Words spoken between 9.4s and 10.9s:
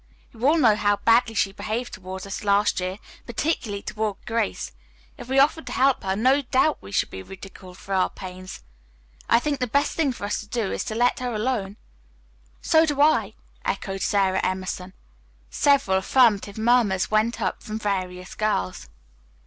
the best thing for us to do is